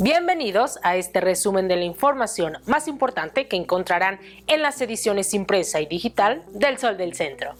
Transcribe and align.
Bienvenidos 0.00 0.78
a 0.84 0.94
este 0.94 1.20
resumen 1.20 1.66
de 1.66 1.74
la 1.74 1.82
información 1.82 2.58
más 2.66 2.86
importante 2.86 3.48
que 3.48 3.56
encontrarán 3.56 4.20
en 4.46 4.62
las 4.62 4.80
ediciones 4.80 5.34
impresa 5.34 5.80
y 5.80 5.86
digital 5.86 6.44
del 6.52 6.78
Sol 6.78 6.96
del 6.96 7.14
Centro. 7.14 7.54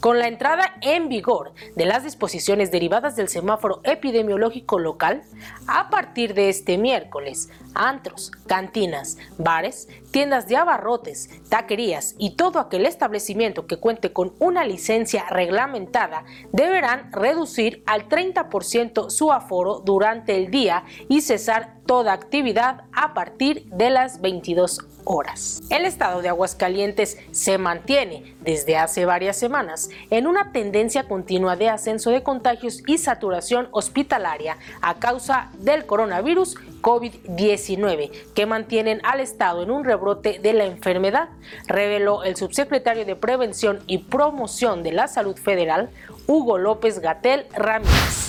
Con 0.00 0.20
la 0.20 0.28
entrada 0.28 0.76
en 0.80 1.08
vigor 1.08 1.52
de 1.74 1.84
las 1.84 2.04
disposiciones 2.04 2.70
derivadas 2.70 3.16
del 3.16 3.28
semáforo 3.28 3.80
epidemiológico 3.82 4.78
local, 4.78 5.22
a 5.66 5.90
partir 5.90 6.34
de 6.34 6.48
este 6.48 6.78
miércoles, 6.78 7.48
antros, 7.74 8.30
cantinas, 8.46 9.18
bares, 9.38 9.88
tiendas 10.12 10.46
de 10.46 10.56
abarrotes, 10.56 11.30
taquerías 11.48 12.14
y 12.16 12.36
todo 12.36 12.60
aquel 12.60 12.86
establecimiento 12.86 13.66
que 13.66 13.78
cuente 13.78 14.12
con 14.12 14.34
una 14.38 14.64
licencia 14.64 15.24
reglamentada 15.30 16.24
deberán 16.52 17.12
reducir 17.12 17.82
al 17.86 18.08
30% 18.08 19.10
su 19.10 19.32
aforo 19.32 19.80
durante 19.80 20.36
el 20.36 20.50
día 20.50 20.84
y 21.08 21.22
cesar 21.22 21.74
toda 21.86 22.12
actividad 22.12 22.84
a 22.92 23.14
partir 23.14 23.64
de 23.70 23.90
las 23.90 24.20
22 24.20 24.86
horas. 25.04 25.62
El 25.70 25.86
estado 25.86 26.20
de 26.20 26.28
Aguascalientes 26.28 27.16
se 27.32 27.56
mantiene 27.56 28.36
desde 28.40 28.76
hace 28.76 29.06
varias 29.06 29.38
semanas 29.38 29.87
en 30.10 30.26
una 30.26 30.52
tendencia 30.52 31.04
continua 31.04 31.56
de 31.56 31.68
ascenso 31.68 32.10
de 32.10 32.22
contagios 32.22 32.82
y 32.86 32.98
saturación 32.98 33.68
hospitalaria 33.70 34.56
a 34.80 34.98
causa 34.98 35.50
del 35.58 35.86
coronavirus 35.86 36.56
COVID-19 36.82 38.10
que 38.34 38.46
mantienen 38.46 39.00
al 39.04 39.20
Estado 39.20 39.62
en 39.62 39.70
un 39.70 39.84
rebrote 39.84 40.38
de 40.38 40.52
la 40.52 40.64
enfermedad, 40.64 41.28
reveló 41.66 42.24
el 42.24 42.36
subsecretario 42.36 43.04
de 43.04 43.16
Prevención 43.16 43.80
y 43.86 43.98
Promoción 43.98 44.82
de 44.82 44.92
la 44.92 45.08
Salud 45.08 45.36
Federal, 45.36 45.90
Hugo 46.26 46.58
López 46.58 47.00
Gatel 47.00 47.46
Ramírez. 47.54 48.27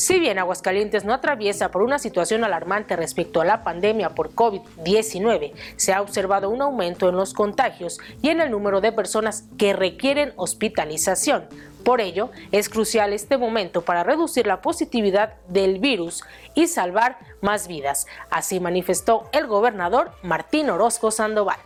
Si 0.00 0.18
bien 0.18 0.38
Aguascalientes 0.38 1.04
no 1.04 1.12
atraviesa 1.12 1.70
por 1.70 1.82
una 1.82 1.98
situación 1.98 2.42
alarmante 2.42 2.96
respecto 2.96 3.42
a 3.42 3.44
la 3.44 3.62
pandemia 3.62 4.14
por 4.14 4.34
COVID-19, 4.34 5.52
se 5.76 5.92
ha 5.92 6.00
observado 6.00 6.48
un 6.48 6.62
aumento 6.62 7.10
en 7.10 7.16
los 7.16 7.34
contagios 7.34 7.98
y 8.22 8.30
en 8.30 8.40
el 8.40 8.50
número 8.50 8.80
de 8.80 8.92
personas 8.92 9.44
que 9.58 9.74
requieren 9.74 10.32
hospitalización. 10.36 11.44
Por 11.84 12.00
ello, 12.00 12.30
es 12.50 12.70
crucial 12.70 13.12
este 13.12 13.36
momento 13.36 13.82
para 13.82 14.02
reducir 14.02 14.46
la 14.46 14.62
positividad 14.62 15.34
del 15.48 15.80
virus 15.80 16.24
y 16.54 16.66
salvar 16.66 17.18
más 17.42 17.68
vidas. 17.68 18.06
Así 18.30 18.58
manifestó 18.58 19.28
el 19.32 19.46
gobernador 19.48 20.12
Martín 20.22 20.70
Orozco 20.70 21.10
Sandoval. 21.10 21.58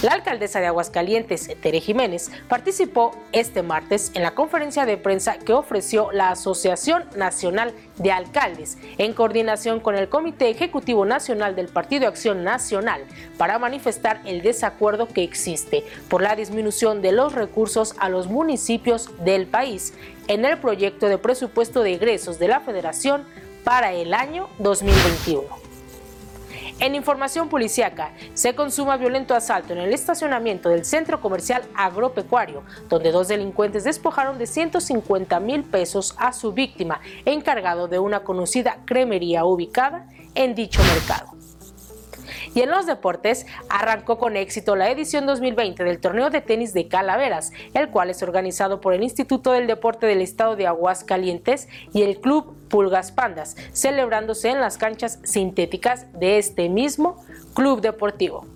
La 0.00 0.12
alcaldesa 0.12 0.60
de 0.60 0.68
Aguascalientes, 0.68 1.50
Tere 1.60 1.80
Jiménez, 1.80 2.30
participó 2.48 3.10
este 3.32 3.64
martes 3.64 4.12
en 4.14 4.22
la 4.22 4.30
conferencia 4.30 4.86
de 4.86 4.96
prensa 4.96 5.38
que 5.40 5.52
ofreció 5.52 6.12
la 6.12 6.30
Asociación 6.30 7.02
Nacional 7.16 7.74
de 7.96 8.12
Alcaldes 8.12 8.78
en 8.98 9.12
coordinación 9.12 9.80
con 9.80 9.96
el 9.96 10.08
Comité 10.08 10.50
Ejecutivo 10.50 11.04
Nacional 11.04 11.56
del 11.56 11.66
Partido 11.66 12.06
Acción 12.06 12.44
Nacional 12.44 13.02
para 13.38 13.58
manifestar 13.58 14.20
el 14.24 14.40
desacuerdo 14.40 15.08
que 15.08 15.24
existe 15.24 15.82
por 16.08 16.22
la 16.22 16.36
disminución 16.36 17.02
de 17.02 17.10
los 17.10 17.32
recursos 17.32 17.96
a 17.98 18.08
los 18.08 18.28
municipios 18.28 19.10
del 19.24 19.48
país 19.48 19.94
en 20.28 20.44
el 20.44 20.58
proyecto 20.58 21.08
de 21.08 21.18
presupuesto 21.18 21.82
de 21.82 21.94
egresos 21.94 22.38
de 22.38 22.46
la 22.46 22.60
Federación 22.60 23.24
para 23.64 23.92
el 23.92 24.14
año 24.14 24.48
2021. 24.60 25.67
En 26.80 26.94
información 26.94 27.48
policiaca, 27.48 28.12
se 28.34 28.54
consuma 28.54 28.96
violento 28.96 29.34
asalto 29.34 29.72
en 29.72 29.80
el 29.80 29.92
estacionamiento 29.92 30.68
del 30.68 30.84
centro 30.84 31.20
comercial 31.20 31.62
agropecuario, 31.74 32.62
donde 32.88 33.10
dos 33.10 33.26
delincuentes 33.26 33.82
despojaron 33.82 34.38
de 34.38 34.46
150 34.46 35.40
mil 35.40 35.64
pesos 35.64 36.14
a 36.18 36.32
su 36.32 36.52
víctima, 36.52 37.00
encargado 37.24 37.88
de 37.88 37.98
una 37.98 38.20
conocida 38.20 38.78
cremería 38.84 39.44
ubicada 39.44 40.06
en 40.36 40.54
dicho 40.54 40.80
mercado. 40.84 41.37
Y 42.54 42.60
en 42.62 42.70
los 42.70 42.86
deportes, 42.86 43.46
arrancó 43.68 44.18
con 44.18 44.36
éxito 44.36 44.76
la 44.76 44.90
edición 44.90 45.26
2020 45.26 45.84
del 45.84 46.00
torneo 46.00 46.30
de 46.30 46.40
tenis 46.40 46.74
de 46.74 46.88
Calaveras, 46.88 47.52
el 47.74 47.88
cual 47.88 48.10
es 48.10 48.22
organizado 48.22 48.80
por 48.80 48.94
el 48.94 49.02
Instituto 49.02 49.52
del 49.52 49.66
Deporte 49.66 50.06
del 50.06 50.20
Estado 50.20 50.56
de 50.56 50.66
Aguascalientes 50.66 51.68
y 51.92 52.02
el 52.02 52.20
Club 52.20 52.56
Pulgas 52.68 53.12
Pandas, 53.12 53.56
celebrándose 53.72 54.50
en 54.50 54.60
las 54.60 54.78
canchas 54.78 55.18
sintéticas 55.24 56.06
de 56.18 56.38
este 56.38 56.68
mismo 56.68 57.24
club 57.54 57.80
deportivo. 57.80 58.46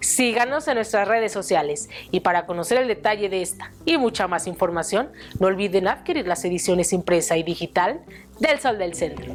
Síganos 0.00 0.68
en 0.68 0.74
nuestras 0.74 1.08
redes 1.08 1.32
sociales 1.32 1.88
y 2.10 2.20
para 2.20 2.44
conocer 2.44 2.76
el 2.76 2.88
detalle 2.88 3.30
de 3.30 3.40
esta 3.40 3.72
y 3.86 3.96
mucha 3.96 4.28
más 4.28 4.46
información, 4.46 5.10
no 5.40 5.46
olviden 5.46 5.88
adquirir 5.88 6.28
las 6.28 6.44
ediciones 6.44 6.92
impresa 6.92 7.38
y 7.38 7.42
digital 7.42 8.02
del 8.38 8.60
Sol 8.60 8.76
del 8.76 8.94
Centro. 8.94 9.34